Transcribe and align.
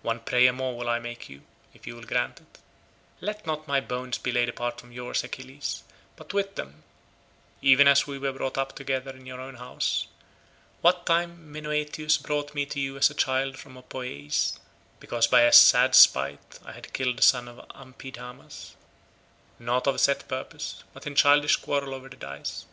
"One 0.00 0.20
prayer 0.20 0.54
more 0.54 0.74
will 0.74 0.88
I 0.88 0.98
make 0.98 1.28
you, 1.28 1.42
if 1.74 1.86
you 1.86 1.96
will 1.96 2.04
grant 2.04 2.40
it; 2.40 2.60
let 3.20 3.44
not 3.46 3.68
my 3.68 3.78
bones 3.78 4.16
be 4.16 4.32
laid 4.32 4.48
apart 4.48 4.80
from 4.80 4.90
yours, 4.90 5.22
Achilles, 5.22 5.82
but 6.16 6.32
with 6.32 6.54
them; 6.54 6.82
even 7.60 7.86
as 7.86 8.06
we 8.06 8.18
were 8.18 8.32
brought 8.32 8.56
up 8.56 8.74
together 8.74 9.10
in 9.14 9.26
your 9.26 9.38
own 9.38 9.56
home, 9.56 9.80
what 10.80 11.04
time 11.04 11.52
Menoetius 11.52 12.16
brought 12.16 12.54
me 12.54 12.64
to 12.64 12.80
you 12.80 12.96
as 12.96 13.10
a 13.10 13.14
child 13.14 13.58
from 13.58 13.76
Opoeis 13.76 14.58
because 14.98 15.26
by 15.26 15.42
a 15.42 15.52
sad 15.52 15.94
spite 15.94 16.58
I 16.64 16.72
had 16.72 16.94
killed 16.94 17.18
the 17.18 17.22
son 17.22 17.46
of 17.46 17.58
Amphidamas—not 17.74 19.86
of 19.86 20.00
set 20.00 20.26
purpose, 20.26 20.84
but 20.94 21.06
in 21.06 21.14
childish 21.14 21.56
quarrel 21.56 21.92
over 21.92 22.08
the 22.08 22.16
dice. 22.16 22.64